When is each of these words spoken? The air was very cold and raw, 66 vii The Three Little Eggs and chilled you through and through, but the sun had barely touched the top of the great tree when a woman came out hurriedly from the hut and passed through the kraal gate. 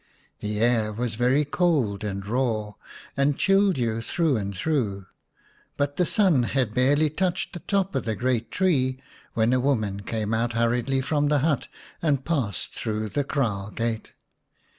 The 0.39 0.59
air 0.61 0.91
was 0.91 1.13
very 1.13 1.45
cold 1.45 2.03
and 2.03 2.25
raw, 2.25 2.69
66 2.69 2.73
vii 2.73 2.73
The 2.73 2.73
Three 2.73 2.75
Little 2.75 2.81
Eggs 2.81 3.13
and 3.17 3.37
chilled 3.37 3.77
you 3.77 4.01
through 4.01 4.37
and 4.37 4.57
through, 4.57 5.05
but 5.77 5.97
the 5.97 6.05
sun 6.07 6.41
had 6.43 6.73
barely 6.73 7.11
touched 7.11 7.53
the 7.53 7.59
top 7.59 7.93
of 7.93 8.05
the 8.05 8.15
great 8.15 8.49
tree 8.49 8.99
when 9.35 9.53
a 9.53 9.59
woman 9.59 9.99
came 9.99 10.33
out 10.33 10.53
hurriedly 10.53 11.01
from 11.01 11.27
the 11.27 11.37
hut 11.45 11.67
and 12.01 12.25
passed 12.25 12.73
through 12.73 13.09
the 13.09 13.23
kraal 13.23 13.69
gate. 13.69 14.13